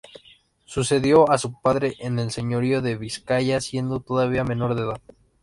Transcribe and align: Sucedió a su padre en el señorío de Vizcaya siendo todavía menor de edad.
Sucedió 0.65 1.29
a 1.29 1.37
su 1.37 1.61
padre 1.61 1.93
en 1.99 2.17
el 2.17 2.31
señorío 2.31 2.81
de 2.81 2.97
Vizcaya 2.97 3.61
siendo 3.61 3.99
todavía 3.99 4.43
menor 4.43 4.73
de 4.73 4.81
edad. 4.81 5.01